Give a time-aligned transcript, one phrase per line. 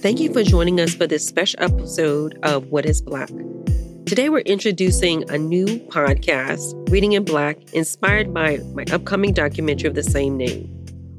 [0.00, 3.30] Thank you for joining us for this special episode of What is Black.
[4.06, 9.96] Today, we're introducing a new podcast, Reading in Black, inspired by my upcoming documentary of
[9.96, 10.72] the same name.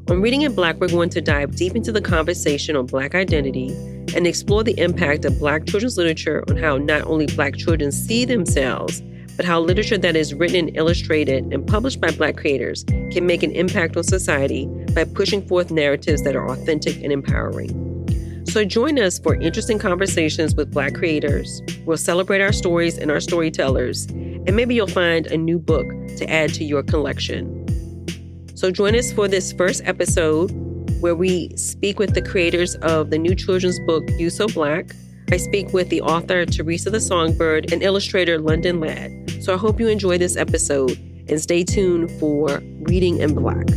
[0.09, 3.67] On Reading in Black, we're going to dive deep into the conversation on Black identity
[4.15, 8.23] and explore the impact of Black children's literature on how not only Black children see
[8.23, 9.03] themselves,
[9.35, 13.43] but how literature that is written, and illustrated, and published by Black creators can make
[13.43, 17.88] an impact on society by pushing forth narratives that are authentic and empowering.
[18.49, 21.61] So join us for interesting conversations with Black creators.
[21.85, 25.85] We'll celebrate our stories and our storytellers, and maybe you'll find a new book
[26.17, 27.45] to add to your collection.
[28.55, 30.49] So join us for this first episode
[30.99, 34.95] where we speak with the creators of the new children's book, You So Black.
[35.31, 39.43] I speak with the author, Teresa the Songbird, and illustrator, London Ladd.
[39.43, 40.97] So I hope you enjoy this episode
[41.29, 43.67] and stay tuned for Reading in Black.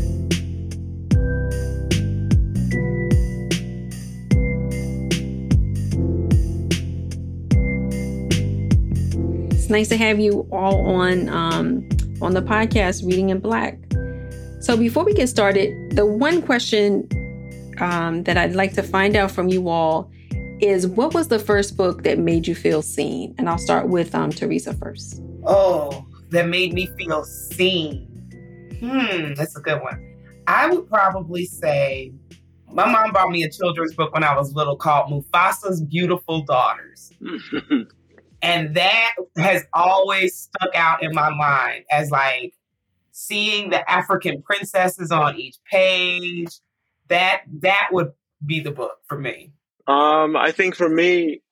[9.72, 11.88] Nice to have you all on um,
[12.20, 13.78] on the podcast, Reading in Black.
[14.60, 17.08] So before we get started, the one question
[17.80, 20.10] um, that I'd like to find out from you all
[20.60, 23.34] is what was the first book that made you feel seen?
[23.38, 25.20] And I'll start with um, Teresa first.
[25.44, 28.06] Oh, that made me feel seen.
[28.78, 30.00] Hmm, that's a good one.
[30.46, 32.12] I would probably say
[32.70, 37.12] my mom bought me a children's book when I was little called Mufasa's Beautiful Daughters.
[38.42, 42.54] and that has always stuck out in my mind as like
[43.12, 46.60] seeing the African princesses on each page.
[47.08, 48.12] That that would
[48.44, 49.52] be the book for me.
[49.86, 51.42] Um, I think for me,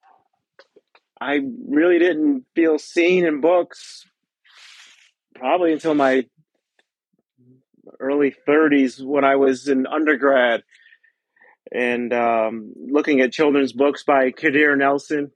[1.19, 4.05] I really didn't feel seen in books
[5.35, 6.25] probably until my
[7.99, 10.63] early 30s when I was in undergrad
[11.71, 15.31] and um, looking at children's books by Kadir Nelson,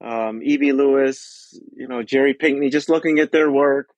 [0.00, 0.72] um, E.B.
[0.72, 3.88] Lewis, you know, Jerry Pinkney, just looking at their work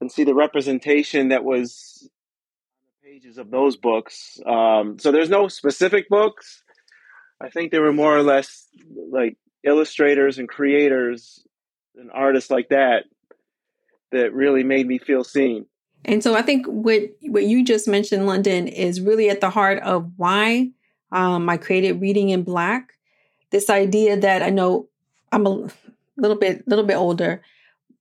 [0.00, 2.08] and see the representation that was
[2.82, 4.40] on the pages of those books.
[4.46, 6.62] Um, so there's no specific books.
[7.40, 8.66] I think they were more or less
[9.10, 11.44] like illustrators and creators
[11.96, 13.04] and artists like that
[14.12, 15.66] that really made me feel seen.
[16.04, 19.82] And so I think what what you just mentioned, London, is really at the heart
[19.82, 20.70] of why
[21.12, 22.94] um, I created Reading in Black.
[23.50, 24.88] This idea that I know
[25.32, 25.68] I'm a
[26.16, 27.42] little bit little bit older,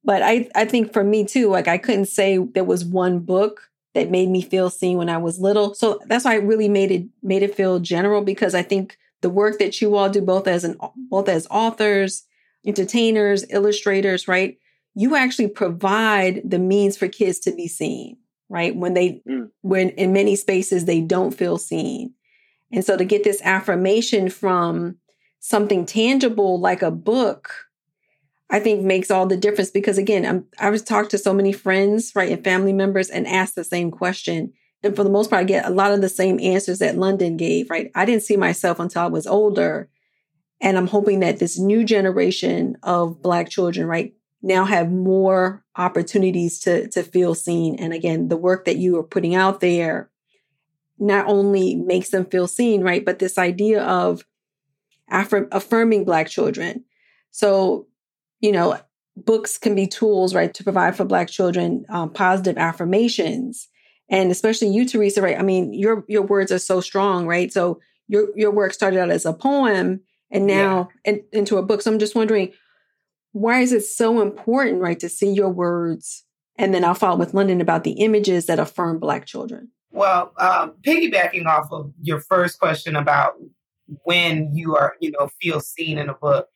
[0.04, 3.70] but I I think for me too, like I couldn't say there was one book
[3.94, 5.74] that made me feel seen when I was little.
[5.74, 9.30] So that's why I really made it made it feel general because I think the
[9.30, 12.24] work that you all do both as an both as authors,
[12.66, 14.58] entertainers, illustrators, right?
[14.96, 18.76] You actually provide the means for kids to be seen, right?
[18.76, 19.50] When they mm.
[19.62, 22.14] when in many spaces they don't feel seen.
[22.72, 24.98] And so to get this affirmation from
[25.40, 27.52] something tangible like a book,
[28.50, 31.52] I think makes all the difference because again, I'm, I was talked to so many
[31.52, 35.42] friends, right, and family members and asked the same question and for the most part,
[35.42, 37.92] I get a lot of the same answers that London gave, right?
[37.96, 39.90] I didn't see myself until I was older.
[40.62, 46.60] And I'm hoping that this new generation of Black children, right, now have more opportunities
[46.62, 47.76] to, to feel seen.
[47.76, 50.10] And again, the work that you are putting out there
[50.98, 54.24] not only makes them feel seen, right, but this idea of
[55.12, 56.86] affirming Black children.
[57.32, 57.88] So,
[58.40, 58.80] you know,
[59.26, 63.68] books can be tools, right, to provide for Black children um, positive affirmations.
[64.10, 67.54] And especially you teresa right i mean your your words are so strong right?
[67.54, 71.14] So your your work started out as a poem and now yeah.
[71.14, 71.82] in, into a book.
[71.82, 72.52] So i'm just wondering
[73.32, 76.26] why is it so important right to see your words?
[76.58, 79.70] And then i'll follow with london about the images that affirm black children.
[79.92, 83.36] Well um, piggybacking off of your first question about
[84.04, 86.48] when you are you know feel seen in a book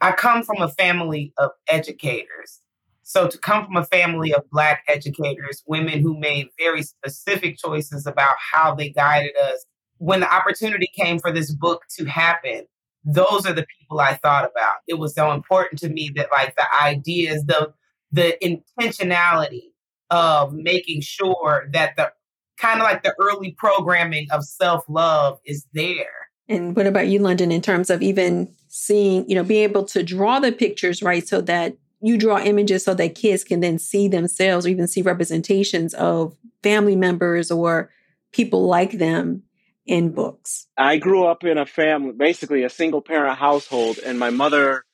[0.00, 2.60] i come from a family of educators
[3.08, 8.04] so to come from a family of Black educators, women who made very specific choices
[8.04, 9.64] about how they guided us,
[9.98, 12.66] when the opportunity came for this book to happen,
[13.04, 14.78] those are the people I thought about.
[14.88, 17.72] It was so important to me that like the ideas, the
[18.10, 19.68] the intentionality
[20.10, 22.10] of making sure that the
[22.58, 26.25] kind of like the early programming of self-love is there.
[26.48, 30.02] And what about you, London, in terms of even seeing, you know, being able to
[30.02, 31.26] draw the pictures, right?
[31.26, 35.02] So that you draw images so that kids can then see themselves or even see
[35.02, 37.90] representations of family members or
[38.32, 39.42] people like them
[39.86, 40.66] in books.
[40.76, 44.84] I grew up in a family, basically a single parent household, and my mother,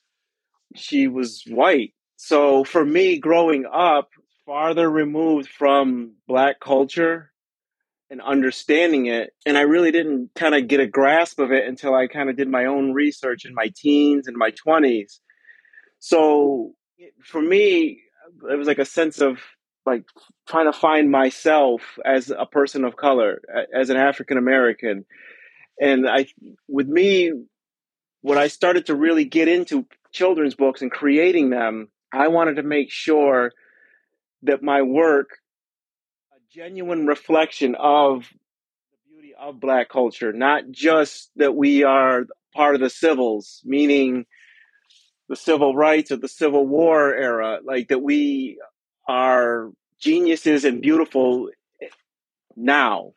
[0.77, 1.93] she was white.
[2.17, 4.11] So for me, growing up
[4.47, 7.32] farther removed from Black culture
[8.13, 9.33] and understanding it.
[9.47, 12.37] And I really didn't kind of get a grasp of it until I kind of
[12.37, 15.19] did my own research in my teens and my 20s.
[15.99, 16.75] So
[17.25, 18.03] for me,
[18.51, 19.39] it was like a sense of
[19.87, 20.05] like
[20.47, 23.41] trying to find myself as a person of color,
[23.75, 25.07] as an African American.
[25.81, 26.27] And I,
[26.69, 27.33] with me,
[28.21, 32.63] when I started to really get into children's books and creating them, I wanted to
[32.63, 33.53] make sure
[34.43, 35.39] that my work
[36.53, 38.29] genuine reflection of
[38.91, 44.27] the beauty of black culture, not just that we are part of the civils, meaning
[45.29, 48.59] the civil rights or the Civil War era, like that we
[49.09, 51.49] are geniuses and beautiful
[52.55, 53.15] now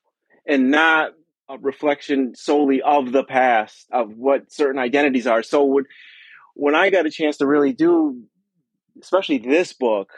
[0.47, 1.11] and not
[1.49, 5.43] a reflection solely of the past of what certain identities are.
[5.43, 5.85] So when
[6.53, 8.23] when I got a chance to really do
[9.01, 10.11] especially this book,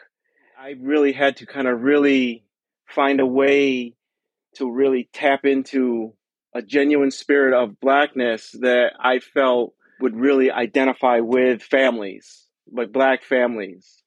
[0.59, 2.43] I really had to kind of really
[2.87, 3.93] find a way
[4.55, 6.13] to really tap into
[6.53, 13.23] a genuine spirit of blackness that I felt would really identify with families, like black
[13.23, 14.03] families.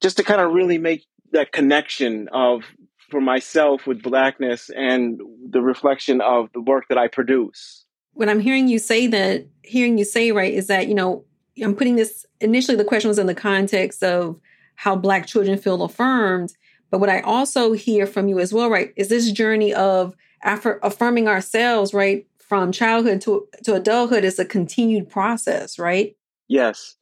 [0.00, 2.62] Just to kind of really make that connection of
[3.10, 7.84] for myself with blackness and the reflection of the work that I produce.
[8.12, 11.24] What I'm hearing you say that, hearing you say right is that, you know,
[11.62, 14.40] I'm putting this initially the question was in the context of
[14.76, 16.54] how black children feel affirmed.
[16.90, 21.28] But what I also hear from you as well, right, is this journey of affirming
[21.28, 26.16] ourselves, right, from childhood to, to adulthood is a continued process, right?
[26.48, 26.96] Yes.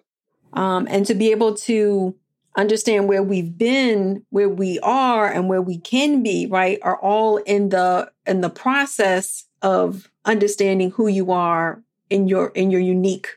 [0.53, 2.15] Um, and to be able to
[2.57, 7.39] understand where we've been, where we are, and where we can be, right, are all
[7.39, 13.29] in the in the process of understanding who you are in your in your unique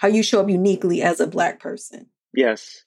[0.00, 2.06] how you show up uniquely as a black person.
[2.32, 2.84] Yes.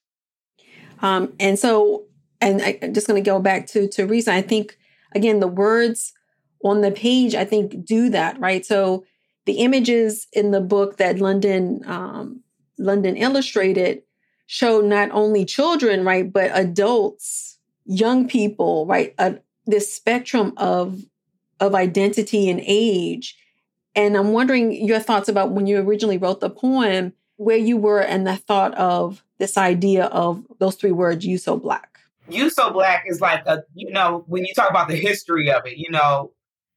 [1.04, 2.06] Um, and so,
[2.44, 4.34] and I, am just going to go back to Teresa.
[4.34, 4.78] I think
[5.14, 6.14] again the words
[6.64, 8.66] on the page, I think, do that right.
[8.66, 9.06] So
[9.46, 12.42] the images in the book that London um,
[12.78, 14.04] London illustrated
[14.46, 19.34] show not only children, right, but adults, young people, right, uh,
[19.66, 21.02] this spectrum of
[21.60, 23.38] of identity and age
[23.96, 28.02] and I'm wondering your thoughts about when you originally wrote the poem, where you were
[28.02, 31.93] and the thought of this idea of those three words, you so black.
[32.30, 35.66] You so black is like a, you know, when you talk about the history of
[35.66, 36.32] it, you know,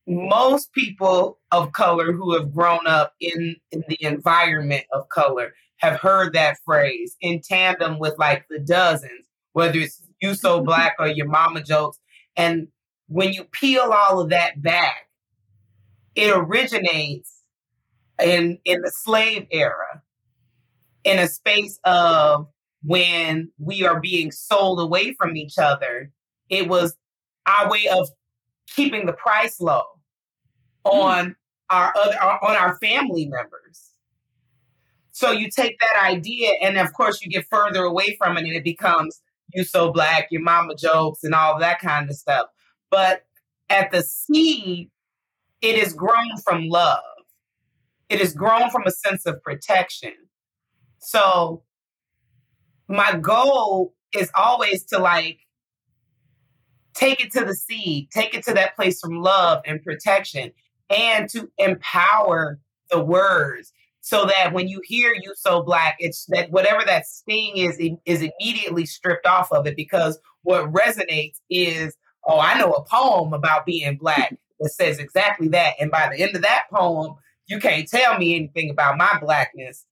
[0.07, 5.99] most people of color who have grown up in, in the environment of color have
[6.01, 11.09] heard that phrase in tandem with like the dozens, whether it's you so black or
[11.09, 11.99] your mama jokes.
[12.37, 12.69] And
[13.09, 15.09] when you peel all of that back,
[16.15, 17.43] it originates
[18.23, 20.03] in in the slave era
[21.05, 22.49] in a space of
[22.87, 26.11] when we are being sold away from each other
[26.49, 26.97] it was
[27.47, 28.09] our way of
[28.69, 29.83] keeping the price low
[30.85, 31.35] on mm.
[31.71, 33.91] our other on our family members
[35.13, 38.53] so you take that idea and of course you get further away from it and
[38.55, 39.21] it becomes
[39.55, 42.47] you so black your mama jokes and all that kind of stuff
[42.91, 43.25] but
[43.69, 44.91] at the seed
[45.63, 47.01] it is grown from love.
[48.09, 50.13] It is grown from a sense of protection.
[50.99, 51.63] So
[52.89, 55.39] my goal is always to like
[56.95, 60.53] take it to the seed, take it to that place from love and protection,
[60.89, 62.59] and to empower
[62.91, 67.57] the words so that when you hear you so black, it's that whatever that sting
[67.57, 72.85] is is immediately stripped off of it because what resonates is, oh, I know a
[72.85, 75.75] poem about being black that says exactly that.
[75.81, 77.17] And by the end of that poem,
[77.49, 79.85] you can't tell me anything about my blackness.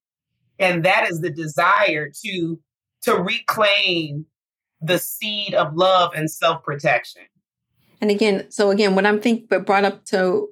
[0.61, 2.61] And that is the desire to
[3.05, 4.27] to reclaim
[4.81, 7.23] the seed of love and self-protection.
[8.01, 10.51] And again, so again, what I'm thinking but brought up to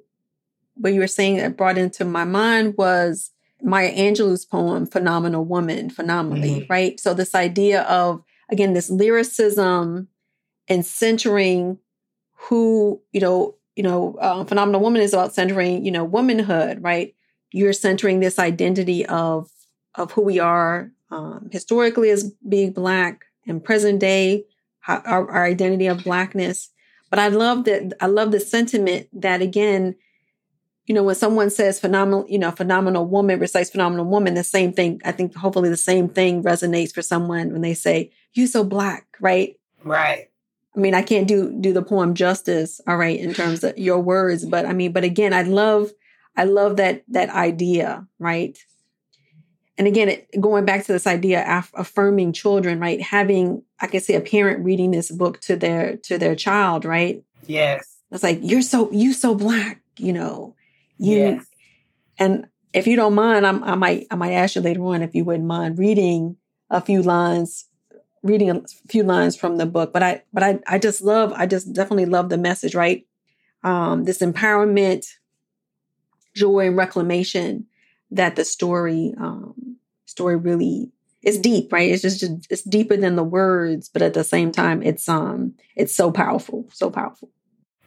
[0.75, 3.31] what you were saying that brought into my mind was
[3.61, 6.71] Maya Angelou's poem, Phenomenal Woman, phenomenally, mm-hmm.
[6.71, 6.99] right?
[6.99, 10.07] So this idea of again, this lyricism
[10.67, 11.79] and centering
[12.33, 17.15] who, you know, you know, uh, Phenomenal Woman is about centering, you know, womanhood, right?
[17.51, 19.49] You're centering this identity of
[19.95, 24.45] of who we are um, historically as being black and present day,
[24.79, 26.71] how, our, our identity of blackness.
[27.09, 27.93] But I love that.
[28.01, 29.95] I love the sentiment that again,
[30.85, 34.73] you know, when someone says phenomenal, you know, phenomenal woman recites phenomenal woman, the same
[34.73, 34.99] thing.
[35.05, 39.05] I think hopefully the same thing resonates for someone when they say you so black,
[39.21, 39.55] right?
[39.83, 40.29] Right.
[40.75, 43.99] I mean, I can't do do the poem justice, all right, in terms of your
[43.99, 45.91] words, but I mean, but again, I love
[46.35, 48.57] I love that that idea, right?
[49.77, 53.01] And again, it, going back to this idea of affirming children, right?
[53.01, 57.23] Having, I can say, a parent reading this book to their to their child, right?
[57.47, 57.97] Yes.
[58.11, 60.55] it's like you're so you so black, you know.
[60.97, 61.45] You Yes.
[62.19, 65.15] and if you don't mind, I'm, I might I might ask you later on if
[65.15, 66.37] you wouldn't mind reading
[66.69, 67.65] a few lines,
[68.21, 69.91] reading a few lines from the book.
[69.91, 73.07] But I but I I just love I just definitely love the message, right?
[73.63, 75.07] Um, this empowerment,
[76.35, 77.65] joy, and reclamation
[78.11, 79.55] that the story um,
[80.13, 80.91] story really
[81.23, 81.89] it's deep, right?
[81.89, 85.95] It's just it's deeper than the words, but at the same time, it's um it's
[85.95, 87.29] so powerful, so powerful.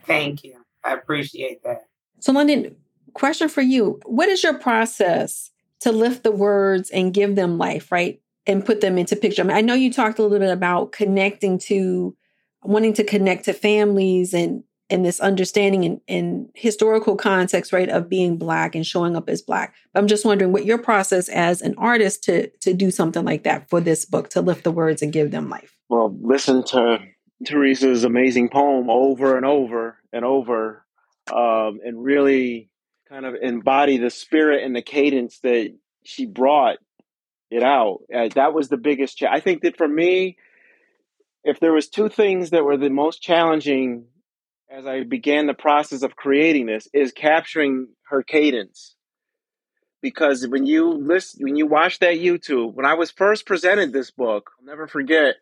[0.05, 0.57] Thank you.
[0.83, 1.87] I appreciate that.
[2.21, 2.77] So, London,
[3.13, 4.01] question for you.
[4.07, 8.21] What is your process to lift the words and give them life, right?
[8.47, 9.43] And put them into picture?
[9.43, 12.17] I, mean, I know you talked a little bit about connecting to,
[12.63, 18.37] wanting to connect to families and and this understanding and, historical context, right, of being
[18.37, 19.75] black and showing up as black.
[19.93, 23.45] But I'm just wondering what your process as an artist to to do something like
[23.45, 25.77] that for this book to lift the words and give them life.
[25.89, 26.99] Well, listen to
[27.45, 30.85] Teresa's amazing poem over and over and over,
[31.33, 32.71] um, and really
[33.09, 35.75] kind of embody the spirit and the cadence that
[36.05, 36.79] she brought
[37.51, 38.01] it out.
[38.15, 39.19] Uh, that was the biggest.
[39.19, 40.37] Cha- I think that for me,
[41.45, 44.07] if there was two things that were the most challenging
[44.71, 48.95] as I began the process of creating this, is capturing her cadence.
[50.03, 54.11] Because when you listen, when you watch that YouTube, when I was first presented this
[54.11, 55.37] book, I'll never forget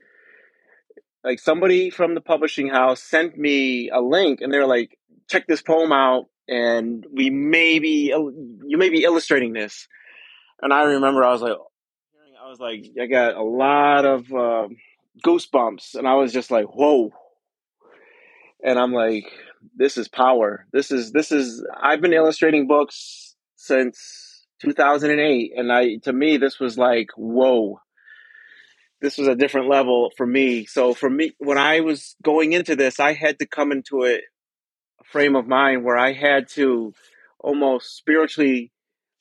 [1.24, 4.96] like somebody from the publishing house sent me a link and they're like
[5.28, 8.14] check this poem out and we may be
[8.66, 9.88] you may be illustrating this
[10.60, 11.56] and i remember i was like
[12.44, 14.68] i was like i got a lot of uh,
[15.24, 17.10] goosebumps and i was just like whoa
[18.64, 19.30] and i'm like
[19.76, 25.96] this is power this is this is i've been illustrating books since 2008 and i
[26.02, 27.78] to me this was like whoa
[29.04, 30.64] this was a different level for me.
[30.64, 34.20] So for me, when I was going into this, I had to come into a
[35.04, 36.94] frame of mind where I had to
[37.38, 38.72] almost spiritually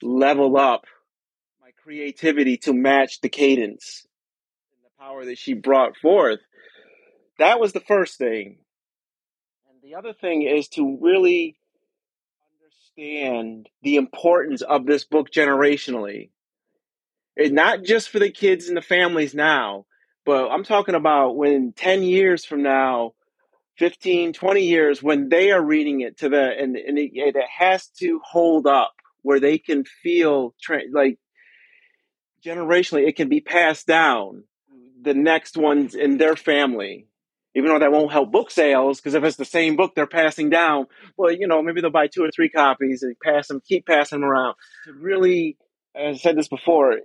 [0.02, 0.86] level up
[1.62, 4.08] my creativity to match the cadence
[4.72, 6.40] and the power that she brought forth.
[7.38, 8.60] That was the first thing.
[9.94, 11.56] The other thing is to really
[12.98, 16.32] understand the importance of this book generationally
[17.38, 19.86] and not just for the kids and the families now,
[20.26, 23.14] but I'm talking about when 10 years from now,
[23.78, 27.86] 15, 20 years, when they are reading it to the, and, and it, it has
[28.00, 31.20] to hold up where they can feel tra- like
[32.44, 34.46] generationally, it can be passed down
[35.00, 37.06] the next ones in their family.
[37.56, 40.50] Even though that won't help book sales, because if it's the same book they're passing
[40.50, 43.86] down, well, you know, maybe they'll buy two or three copies and pass them, keep
[43.86, 44.56] passing them around.
[44.86, 45.58] To really,
[45.96, 46.98] I said this before,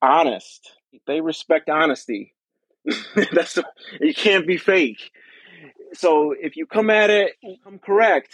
[0.00, 0.72] honest.
[1.06, 2.34] They respect honesty.
[3.32, 3.66] That's the,
[4.00, 5.10] you can't be fake.
[5.92, 8.32] So if you come at it, come correct,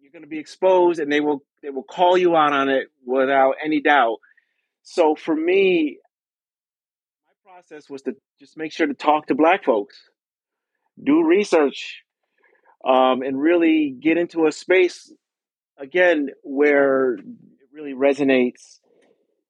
[0.00, 2.88] you're going to be exposed, and they will they will call you out on it
[3.04, 4.18] without any doubt.
[4.82, 5.98] So for me,
[7.58, 9.96] process was to just make sure to talk to Black folks,
[11.02, 12.04] do research,
[12.84, 15.12] um, and really get into a space
[15.76, 17.24] again where it
[17.72, 18.78] really resonates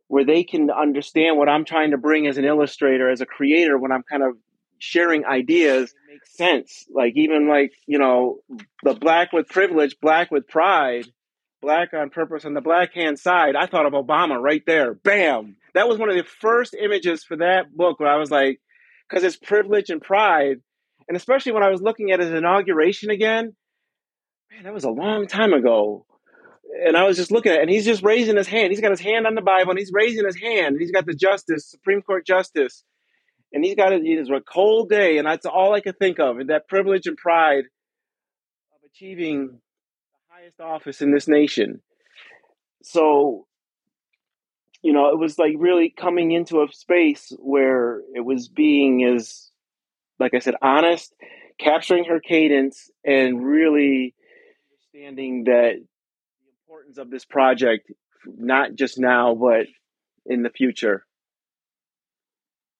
[0.07, 3.77] where they can understand what I'm trying to bring as an illustrator, as a creator,
[3.77, 4.39] when I'm kind of
[4.79, 6.87] sharing ideas, it makes sense.
[6.91, 8.39] Like even like, you know,
[8.85, 11.05] the black with privilege, black with pride,
[11.61, 13.57] black on purpose on the black hand side.
[13.57, 14.95] I thought of Obama right there.
[14.95, 15.57] Bam.
[15.75, 18.61] That was one of the first images for that book where I was like,
[19.09, 20.59] because it's privilege and pride.
[21.09, 23.55] And especially when I was looking at his inauguration again,
[24.51, 26.07] man, that was a long time ago
[26.85, 28.71] and I was just looking at it, and he's just raising his hand.
[28.71, 30.75] He's got his hand on the Bible, and he's raising his hand.
[30.75, 32.85] And he's got the justice, Supreme Court justice,
[33.53, 34.03] and he's got it.
[34.05, 36.39] It's a cold day, and that's all I could think of.
[36.39, 37.65] And that privilege and pride
[38.73, 39.61] of achieving
[40.49, 41.81] highest office in this nation.
[42.83, 43.47] So,
[44.83, 49.51] you know, it was like really coming into a space where it was being as,
[50.19, 51.15] like I said, honest,
[51.59, 54.15] capturing her cadence, and really
[54.71, 57.91] understanding that the importance of this project,
[58.27, 59.67] not just now, but
[60.25, 61.05] in the future.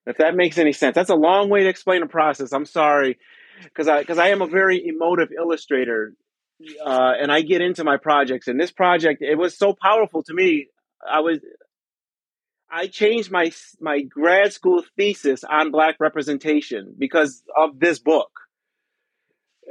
[0.07, 2.53] If that makes any sense, that's a long way to explain a process.
[2.53, 3.19] I'm sorry,
[3.63, 6.15] because I because I am a very emotive illustrator,
[6.85, 8.49] uh, and I get into my projects.
[8.49, 10.69] And this project, it was so powerful to me.
[11.09, 11.39] I was
[12.71, 13.51] I changed my
[13.81, 18.31] my grad school thesis on black representation because of this book.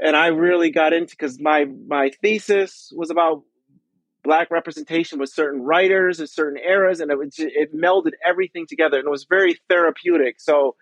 [0.02, 3.44] And I really got into because my my thesis was about
[4.24, 8.98] black representation with certain writers and certain eras, and it was it melded everything together,
[8.98, 10.40] and it was very therapeutic.
[10.40, 10.76] So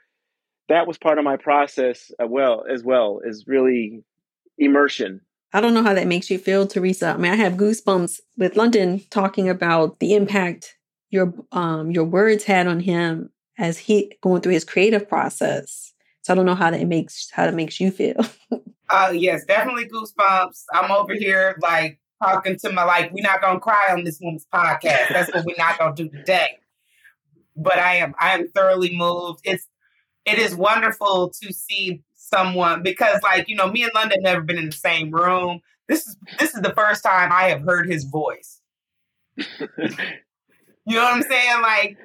[0.69, 2.65] that was part of my process as well.
[2.71, 4.03] As well is really
[4.57, 5.21] immersion.
[5.55, 7.11] I don't know how that makes you feel, Teresa.
[7.11, 10.75] I mean, I have goosebumps with London talking about the impact
[11.11, 15.93] your um your words had on him as he going through his creative process.
[16.23, 18.17] So I don't know how that makes how that makes you feel.
[18.89, 20.63] uh yes, definitely goosebumps.
[20.73, 24.45] I'm over here like talking to my like, we're not gonna cry on this woman's
[24.53, 25.07] podcast.
[25.07, 26.57] That's what we're not gonna do today.
[27.55, 29.39] But I am I am thoroughly moved.
[29.45, 29.69] It's
[30.25, 34.57] it is wonderful to see someone because like, you know, me and London never been
[34.57, 35.59] in the same room.
[35.87, 38.61] This is this is the first time I have heard his voice.
[39.37, 39.45] you
[40.87, 41.61] know what I'm saying?
[41.61, 41.97] Like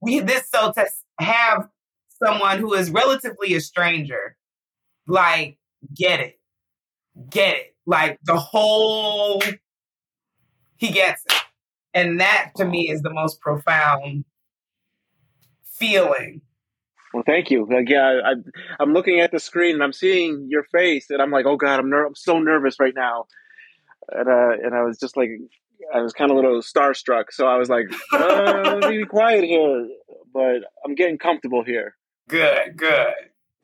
[0.00, 0.86] we this so to
[1.20, 1.68] have
[2.22, 4.36] someone who is relatively a stranger,
[5.06, 5.58] like
[5.94, 6.40] get it.
[7.30, 7.76] Get it.
[7.86, 9.42] Like the whole
[10.76, 11.34] he gets it.
[11.94, 14.24] And that to me is the most profound
[15.64, 16.42] feeling.
[17.12, 17.66] Well, thank you.
[17.70, 21.30] Like, yeah, I, am looking at the screen and I'm seeing your face, and I'm
[21.30, 23.24] like, oh god, I'm ner- I'm so nervous right now,
[24.10, 25.30] and uh, and I was just like,
[25.94, 29.88] I was kind of a little starstruck, so I was like, uh, be quiet here,
[30.32, 31.94] but I'm getting comfortable here.
[32.28, 33.14] Good, good.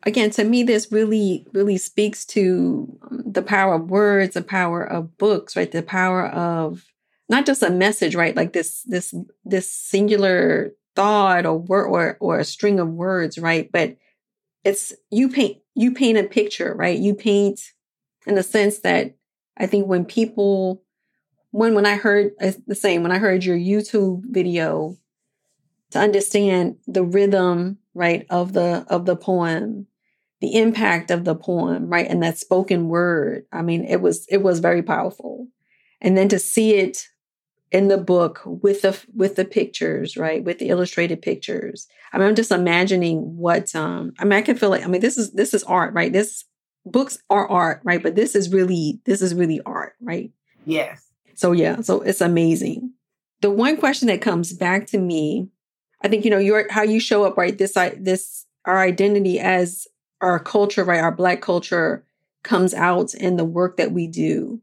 [0.05, 4.83] Again, to me, this really, really speaks to um, the power of words, the power
[4.83, 5.71] of books, right?
[5.71, 6.85] The power of
[7.31, 8.37] not just a message, right?
[8.37, 9.15] Like this, this,
[9.47, 13.71] this singular thought or word or, or a string of words, right?
[13.73, 13.97] But
[14.65, 16.99] it's you paint you paint a picture, right?
[16.99, 17.61] You paint
[18.27, 19.15] in the sense that
[19.57, 20.83] I think when people
[21.51, 22.33] when when I heard
[22.67, 24.97] the same when I heard your YouTube video
[25.91, 29.87] to understand the rhythm, right, of the of the poem,
[30.41, 33.47] the impact of the poem, right, and that spoken word.
[33.53, 35.49] I mean, it was it was very powerful.
[36.01, 37.07] And then to see it
[37.75, 40.45] in the book with the with the pictures, right?
[40.45, 41.89] With the illustrated pictures.
[42.13, 45.01] I mean, I'm just imagining what um I mean, I can feel like I mean,
[45.01, 46.13] this is this is art, right?
[46.13, 46.45] This
[46.87, 48.01] books are art, right?
[48.01, 50.31] But this is really this is really art, right?
[50.65, 51.05] Yes.
[51.35, 52.93] So yeah, so it's amazing.
[53.41, 55.49] The one question that comes back to me,
[56.01, 57.59] I think you know, your how you show up, right?
[57.59, 59.89] This this our identity as
[60.21, 61.01] our culture, right?
[61.01, 62.05] Our black culture
[62.45, 64.63] comes out in the work that we do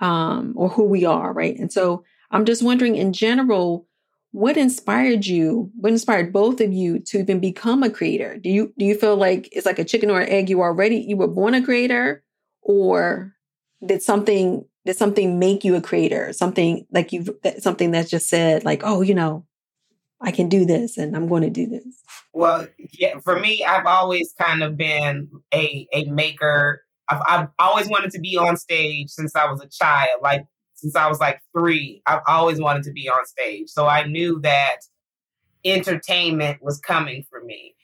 [0.00, 1.56] um or who we are, right?
[1.56, 3.86] And so I'm just wondering in general,
[4.32, 8.36] what inspired you, what inspired both of you to even become a creator?
[8.38, 10.48] Do you do you feel like it's like a chicken or an egg?
[10.48, 12.22] You already you were born a creator,
[12.62, 13.34] or
[13.84, 16.32] did something did something make you a creator?
[16.32, 19.46] Something like you something that's just said like, oh, you know,
[20.20, 21.84] I can do this and I'm going to do this.
[22.32, 26.82] Well, yeah, for me, I've always kind of been a a maker.
[27.08, 30.20] I've, I've always wanted to be on stage since I was a child.
[30.22, 30.46] Like
[30.80, 32.02] since I was like three.
[32.06, 33.68] I've always wanted to be on stage.
[33.68, 34.78] So I knew that
[35.64, 37.74] entertainment was coming for me.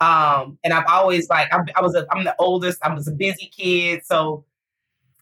[0.00, 3.12] Um, and I've always like, I, I was, a, I'm the oldest, I was a
[3.12, 4.02] busy kid.
[4.04, 4.44] So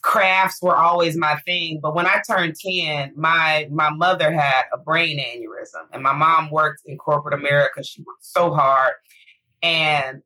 [0.02, 1.80] crafts were always my thing.
[1.82, 6.50] But when I turned 10, my, my mother had a brain aneurysm and my mom
[6.50, 7.82] worked in corporate America.
[7.82, 8.92] She worked so hard
[9.62, 10.22] and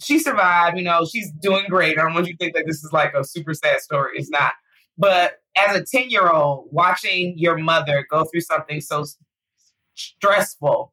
[0.00, 1.98] she survived, you know, she's doing great.
[1.98, 4.12] I don't want you to think that this is like a super sad story.
[4.16, 4.54] It's not.
[4.96, 9.04] But as a 10 year old, watching your mother go through something so
[9.94, 10.92] stressful,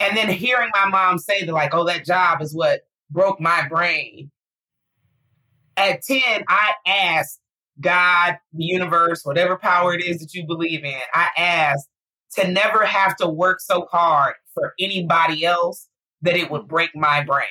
[0.00, 3.66] and then hearing my mom say that, like, oh, that job is what broke my
[3.68, 4.30] brain.
[5.76, 7.40] At 10, I asked
[7.80, 11.88] God, the universe, whatever power it is that you believe in, I asked
[12.36, 15.88] to never have to work so hard for anybody else
[16.22, 17.48] that it would break my brain.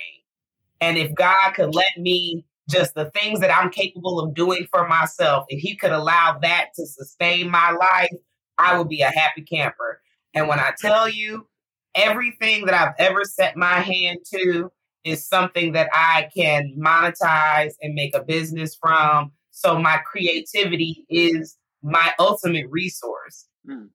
[0.80, 4.88] And if God could let me just the things that I'm capable of doing for
[4.88, 8.12] myself, if he could allow that to sustain my life,
[8.58, 10.00] I would be a happy camper.
[10.34, 11.46] And when I tell you,
[11.94, 14.70] everything that I've ever set my hand to
[15.04, 19.32] is something that I can monetize and make a business from.
[19.50, 23.46] So my creativity is my ultimate resource.
[23.66, 23.86] Hmm.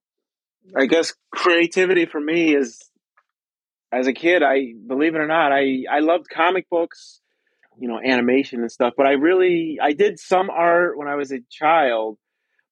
[0.76, 2.80] I guess creativity for me is
[3.92, 7.22] as a kid, I believe it or not, I, I loved comic books
[7.80, 11.32] you know animation and stuff but i really i did some art when i was
[11.32, 12.18] a child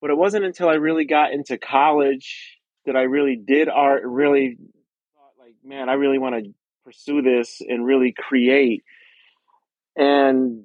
[0.02, 4.58] but it wasn't until i really got into college that i really did art really
[5.16, 6.52] thought like man i really want to
[6.88, 8.84] pursue this and really create.
[9.98, 10.64] And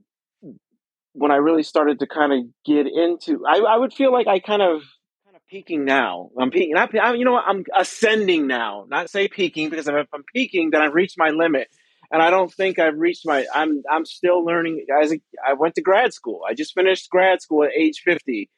[1.15, 4.39] when i really started to kind of get into i, I would feel like i
[4.39, 4.83] kind of
[5.25, 6.31] kind of peaking now.
[6.39, 8.87] I'm peaking not, you know i'm ascending now.
[8.89, 11.69] Not say peaking because if i'm peaking then i've reached my limit
[12.13, 13.47] and I don't think I've reached my.
[13.55, 14.87] I'm I'm still learning.
[15.03, 16.43] As a, I went to grad school.
[16.49, 18.51] I just finished grad school at age fifty,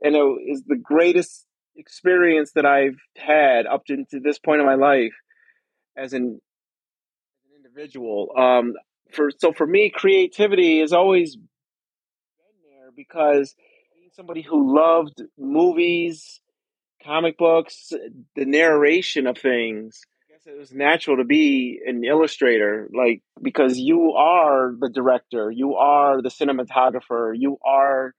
[0.00, 1.44] and it is the greatest
[1.76, 5.14] experience that I've had up to, to this point in my life
[5.96, 8.32] as an, an individual.
[8.36, 8.74] Um,
[9.12, 11.48] for so for me, creativity has always been
[12.64, 13.56] there because
[13.96, 16.40] being somebody who loved movies,
[17.04, 17.92] comic books,
[18.36, 20.02] the narration of things,
[20.48, 26.22] it was natural to be an illustrator, like because you are the director, you are
[26.22, 28.14] the cinematographer, you are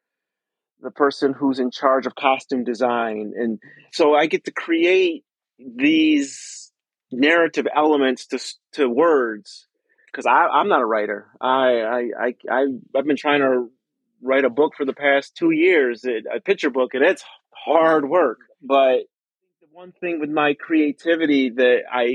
[0.82, 3.60] the person who's in charge of costume design, and
[3.92, 5.26] so I get to create
[5.58, 6.72] these
[7.12, 8.40] narrative elements to
[8.74, 9.68] to words
[10.12, 11.28] because I'm not a writer.
[11.42, 12.66] I I I I
[12.96, 13.70] I've been trying to
[14.22, 17.24] write a book for the past two years, a picture book, and it's
[17.66, 18.38] hard work.
[18.62, 19.06] But
[19.80, 22.06] one thing with my creativity that I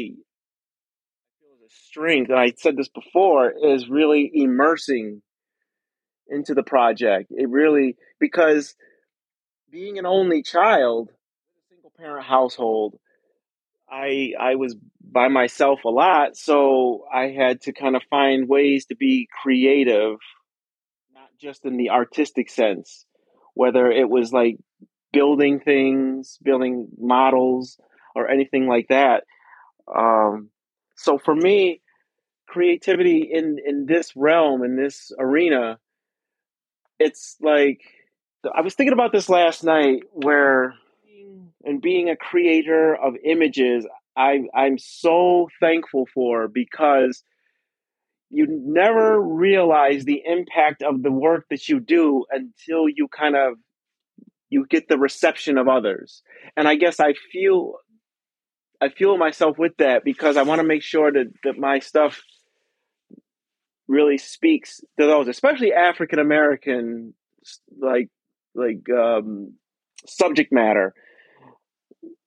[1.40, 5.22] feel is a strength, and I said this before, is really immersing
[6.28, 7.30] into the project.
[7.30, 8.74] It really because
[9.72, 12.98] being an only child, a single parent household,
[13.90, 18.84] I I was by myself a lot, so I had to kind of find ways
[18.86, 20.18] to be creative,
[21.14, 23.06] not just in the artistic sense,
[23.54, 24.58] whether it was like
[25.14, 27.78] building things, building models,
[28.14, 29.24] or anything like that.
[29.94, 30.50] Um,
[30.96, 31.80] so for me,
[32.48, 35.78] creativity in in this realm, in this arena,
[36.98, 37.80] it's like
[38.54, 40.74] I was thinking about this last night, where
[41.64, 47.22] and being a creator of images, I, I'm so thankful for because
[48.30, 53.54] you never realize the impact of the work that you do until you kind of
[54.54, 56.22] you get the reception of others.
[56.56, 57.74] And i guess i feel
[58.80, 62.22] i feel myself with that because i want to make sure that, that my stuff
[63.86, 67.12] really speaks to those especially african american
[67.78, 68.08] like
[68.54, 69.54] like um,
[70.06, 70.94] subject matter.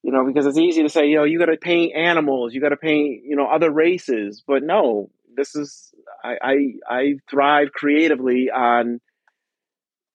[0.04, 2.62] You know, because it's easy to say, you know, you got to paint animals, you
[2.62, 6.56] got to paint, you know, other races, but no, this is I I,
[6.90, 9.02] I thrive creatively on,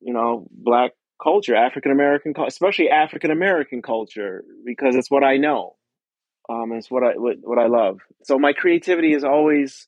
[0.00, 5.76] you know, black culture, African American, especially African American culture, because it's what I know.
[6.48, 8.00] Um, it's what I what, what I love.
[8.24, 9.86] So my creativity is always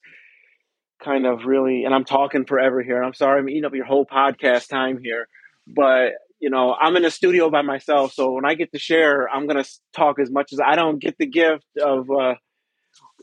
[1.02, 3.02] kind of really, and I'm talking forever here.
[3.02, 5.26] I'm sorry, I'm eating up your whole podcast time here,
[5.66, 9.28] but you know, I'm in a studio by myself, so when I get to share,
[9.28, 12.34] I'm gonna talk as much as I don't get the gift of, uh,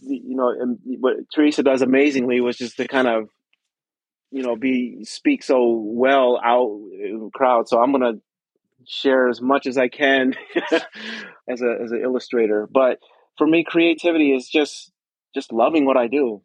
[0.01, 3.29] you know, what Teresa does amazingly was just to kind of,
[4.31, 7.67] you know, be speak so well out in crowd.
[7.67, 8.13] So I'm gonna
[8.87, 10.33] share as much as I can
[11.49, 12.67] as a as an illustrator.
[12.71, 12.99] But
[13.37, 14.91] for me, creativity is just
[15.35, 16.41] just loving what I do,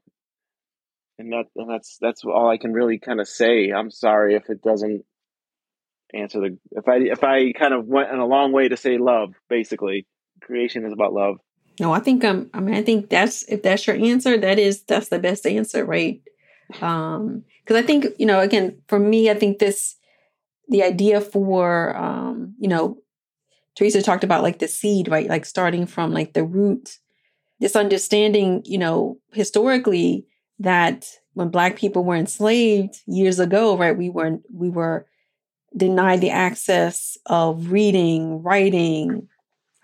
[1.18, 3.70] and that and that's that's all I can really kind of say.
[3.70, 5.05] I'm sorry if it doesn't
[6.12, 8.99] answer the if I if I kind of went in a long way to say
[8.99, 10.07] love, basically.
[10.42, 11.37] Creation is about love.
[11.81, 14.83] No, I think um I mean I think that's if that's your answer, that is
[14.83, 16.20] that's the best answer, right?
[16.81, 19.96] Um because I think, you know, again, for me, I think this
[20.68, 22.98] the idea for um, you know,
[23.76, 25.29] Teresa talked about like the seed, right?
[25.29, 26.98] Like starting from like the root,
[27.61, 30.26] this understanding, you know, historically
[30.61, 35.07] that when black people were enslaved years ago, right, we were we were
[35.76, 39.29] denied the access of reading, writing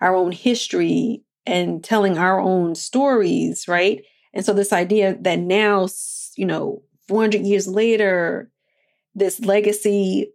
[0.01, 4.03] our own history, and telling our own stories, right?
[4.33, 5.87] And so, this idea that now,
[6.35, 8.49] you know, 400 years later,
[9.15, 10.31] this legacy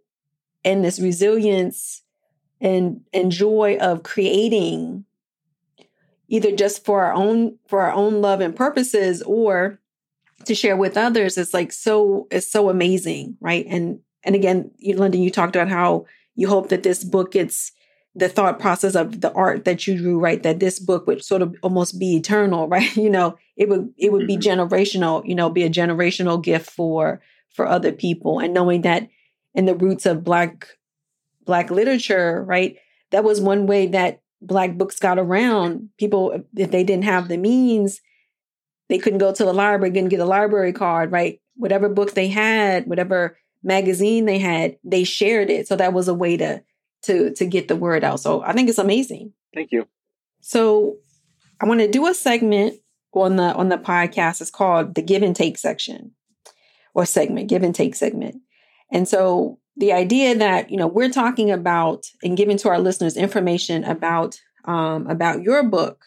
[0.63, 2.03] and this resilience
[2.61, 5.05] and, and joy of creating
[6.27, 9.79] either just for our own for our own love and purposes or
[10.45, 13.65] to share with others is like so it's so amazing right?
[13.67, 17.71] And and again, you, London, you talked about how you hope that this book gets
[18.19, 20.41] the thought process of the art that you drew, right?
[20.43, 22.95] That this book would sort of almost be eternal, right?
[22.95, 24.27] You know, it would it would mm-hmm.
[24.27, 27.21] be generational, you know, be a generational gift for
[27.53, 28.39] for other people.
[28.39, 29.09] And knowing that
[29.53, 30.67] in the roots of black
[31.45, 32.77] black literature, right?
[33.11, 35.89] That was one way that black books got around.
[35.97, 38.01] People, if they didn't have the means,
[38.87, 41.39] they couldn't go to the library didn't get a library card, right?
[41.55, 45.67] Whatever book they had, whatever magazine they had, they shared it.
[45.67, 46.61] So that was a way to
[47.03, 48.19] to to get the word out.
[48.19, 49.33] So I think it's amazing.
[49.53, 49.87] Thank you.
[50.41, 50.97] So
[51.61, 52.75] I want to do a segment
[53.13, 54.41] on the on the podcast.
[54.41, 56.11] It's called the give and take section
[56.93, 58.41] or segment, give and take segment.
[58.91, 63.17] And so the idea that you know we're talking about and giving to our listeners
[63.17, 66.05] information about um, about your book,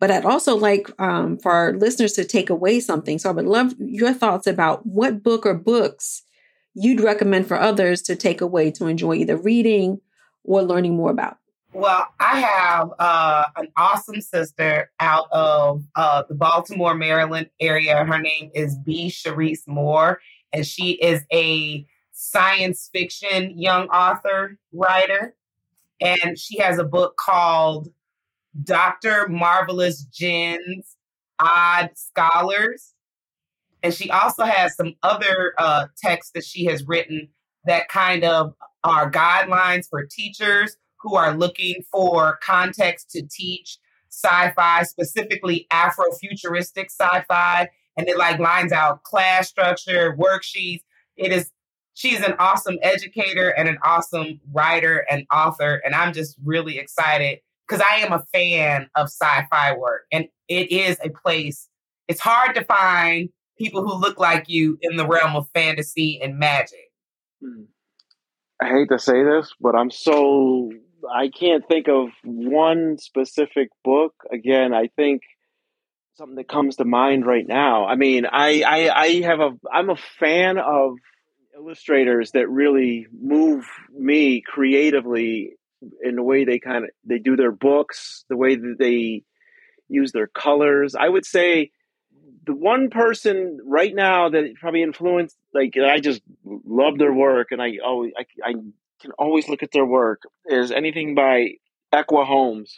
[0.00, 3.18] but I'd also like um, for our listeners to take away something.
[3.18, 6.22] So I would love your thoughts about what book or books
[6.74, 10.00] you'd recommend for others to take away to enjoy either reading
[10.44, 11.36] or learning more about?
[11.72, 18.04] Well, I have uh, an awesome sister out of uh, the Baltimore, Maryland area.
[18.04, 19.08] Her name is B.
[19.08, 20.20] Sharice Moore,
[20.52, 25.34] and she is a science fiction young author writer.
[26.00, 27.88] And she has a book called
[28.64, 29.28] Dr.
[29.28, 30.96] Marvelous Jen's
[31.38, 32.94] Odd Scholars.
[33.82, 37.28] And she also has some other uh, texts that she has written
[37.64, 43.78] that kind of are guidelines for teachers who are looking for context to teach
[44.10, 50.82] sci-fi, specifically Afrofuturistic sci-fi, and it like lines out class structure, worksheets.
[51.16, 51.50] It is
[51.94, 57.40] she's an awesome educator and an awesome writer and author, and I'm just really excited
[57.66, 61.68] because I am a fan of sci-fi work, and it is a place.
[62.08, 66.38] It's hard to find people who look like you in the realm of fantasy and
[66.38, 66.90] magic.
[67.42, 67.64] Hmm.
[68.60, 70.70] I hate to say this, but I'm so
[71.10, 74.14] I can't think of one specific book.
[74.30, 75.22] Again, I think
[76.14, 77.86] something that comes to mind right now.
[77.86, 80.96] I mean, I I, I have a I'm a fan of
[81.56, 85.52] illustrators that really move me creatively
[86.02, 89.22] in the way they kind of they do their books, the way that they
[89.88, 90.94] use their colors.
[90.94, 91.70] I would say
[92.50, 97.62] the one person right now that probably influenced like I just love their work and
[97.62, 98.52] I always I, I
[99.00, 101.50] can always look at their work is anything by
[101.94, 102.74] Ekua Holmes.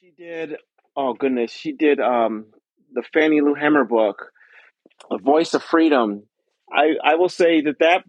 [0.00, 0.56] She did
[0.96, 2.46] oh goodness, she did um
[2.92, 4.30] the Fannie Lou Hamer book,
[5.10, 6.22] A Voice of Freedom.
[6.72, 8.04] I I will say that that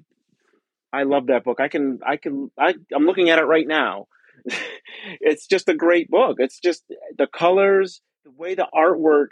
[0.92, 1.60] I love that book.
[1.60, 4.06] I can I can I I'm looking at it right now.
[5.22, 6.36] it's just a great book.
[6.38, 6.84] It's just
[7.18, 9.30] the colors, the way the artwork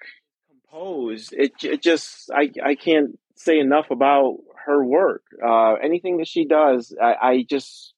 [0.72, 1.34] composed.
[1.34, 5.24] It it just I I can't say enough about her work.
[5.44, 7.94] Uh, anything that she does, I, I just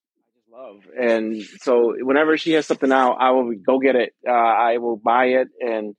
[0.51, 0.81] love.
[0.97, 4.13] And so whenever she has something out, I will go get it.
[4.27, 5.95] Uh, I will buy it, and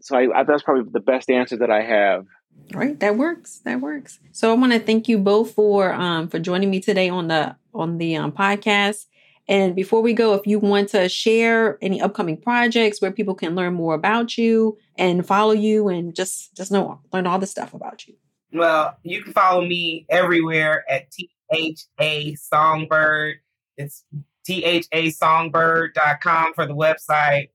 [0.00, 2.26] so I, I, that's probably the best answer that I have.
[2.74, 3.60] All right, that works.
[3.64, 4.18] That works.
[4.32, 7.56] So I want to thank you both for um, for joining me today on the
[7.74, 9.06] on the um, podcast.
[9.48, 13.54] And before we go, if you want to share any upcoming projects where people can
[13.54, 17.74] learn more about you and follow you and just just know learn all the stuff
[17.74, 18.14] about you.
[18.52, 21.12] Well, you can follow me everywhere at
[21.50, 23.36] THA Songbird.
[23.76, 24.04] It's
[24.44, 27.48] T H A thasongbird.com for the website.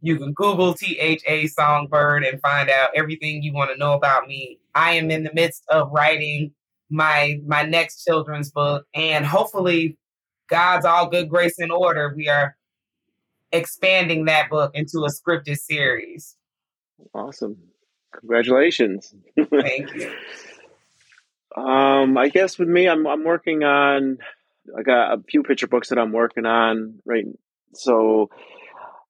[0.00, 4.58] You can Google THA Songbird and find out everything you want to know about me.
[4.74, 6.52] I am in the midst of writing
[6.90, 9.96] my my next children's book and hopefully
[10.52, 12.54] God's all good grace and order we are
[13.52, 16.36] expanding that book into a scripted series.
[17.14, 17.56] Awesome.
[18.12, 19.14] Congratulations.
[19.50, 20.12] Thank you.
[21.56, 24.18] um I guess with me I'm I'm working on
[24.78, 27.24] I got a few picture books that I'm working on right.
[27.74, 28.28] So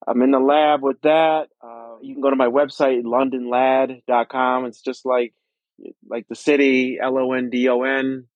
[0.06, 1.48] I'm in the lab with that.
[1.60, 4.66] Uh, you can go to my website, londonladd.com.
[4.66, 5.34] It's just like
[6.08, 8.26] like the city, L O N D O N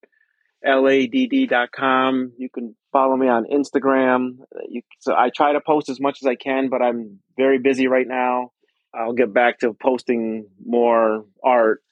[0.63, 2.33] L A D D dot com.
[2.37, 4.39] You can follow me on Instagram.
[4.67, 7.87] You, so I try to post as much as I can, but I'm very busy
[7.87, 8.51] right now.
[8.91, 11.83] I'll get back to posting more art.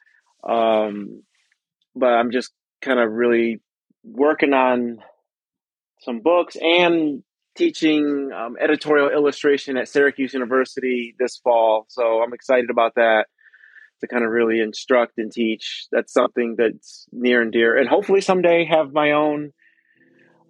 [0.43, 1.21] Um,
[1.95, 3.61] but I'm just kind of really
[4.03, 4.97] working on
[6.01, 7.21] some books and
[7.55, 11.85] teaching um, editorial illustration at Syracuse University this fall.
[11.87, 13.27] So I'm excited about that
[14.01, 15.85] to kind of really instruct and teach.
[15.91, 19.51] That's something that's near and dear, and hopefully someday have my own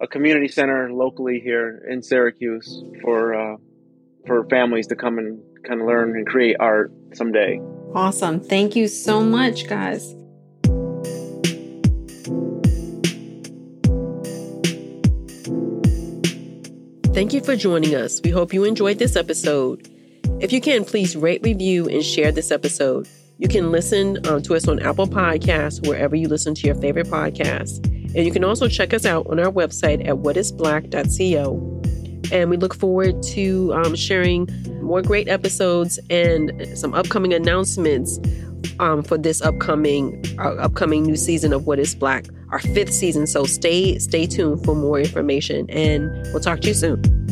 [0.00, 3.56] a community center locally here in Syracuse for uh,
[4.26, 7.60] for families to come and kind of learn and create art someday.
[7.94, 8.40] Awesome!
[8.40, 10.14] Thank you so much, guys.
[17.14, 18.20] Thank you for joining us.
[18.22, 19.88] We hope you enjoyed this episode.
[20.38, 23.08] If you can, please rate, review, and share this episode.
[23.38, 27.06] You can listen um, to us on Apple Podcasts, wherever you listen to your favorite
[27.06, 27.95] podcasts.
[28.14, 31.82] And you can also check us out on our website at whatisblack.co.
[32.32, 34.48] And we look forward to um, sharing
[34.82, 38.18] more great episodes and some upcoming announcements
[38.80, 43.26] um, for this upcoming uh, upcoming new season of What Is Black our fifth season.
[43.26, 47.25] So stay stay tuned for more information and we'll talk to you soon.